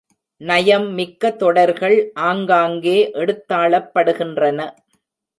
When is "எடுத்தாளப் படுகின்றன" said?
3.13-4.59